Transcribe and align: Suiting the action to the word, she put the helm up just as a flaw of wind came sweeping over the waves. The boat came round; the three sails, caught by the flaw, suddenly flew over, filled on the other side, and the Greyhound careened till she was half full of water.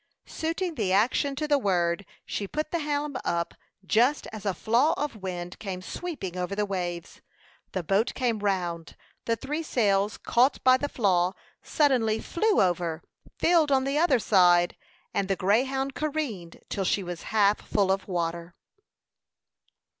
Suiting 0.25 0.73
the 0.73 0.91
action 0.91 1.35
to 1.35 1.47
the 1.47 1.59
word, 1.59 2.07
she 2.25 2.47
put 2.47 2.71
the 2.71 2.79
helm 2.79 3.15
up 3.23 3.53
just 3.85 4.25
as 4.33 4.47
a 4.47 4.53
flaw 4.55 4.93
of 4.93 5.15
wind 5.21 5.59
came 5.59 5.79
sweeping 5.79 6.35
over 6.35 6.55
the 6.55 6.65
waves. 6.65 7.21
The 7.73 7.83
boat 7.83 8.15
came 8.15 8.39
round; 8.39 8.97
the 9.25 9.35
three 9.35 9.61
sails, 9.61 10.17
caught 10.17 10.57
by 10.63 10.77
the 10.77 10.89
flaw, 10.89 11.33
suddenly 11.61 12.17
flew 12.19 12.63
over, 12.63 13.03
filled 13.37 13.71
on 13.71 13.83
the 13.83 13.99
other 13.99 14.17
side, 14.17 14.75
and 15.13 15.27
the 15.27 15.35
Greyhound 15.35 15.93
careened 15.93 16.57
till 16.67 16.83
she 16.83 17.03
was 17.03 17.21
half 17.29 17.59
full 17.61 17.91
of 17.91 18.07
water. 18.07 18.55